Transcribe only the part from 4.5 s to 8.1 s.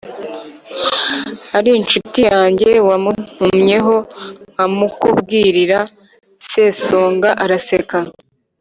nkamukubwirira?” Sesonga araseka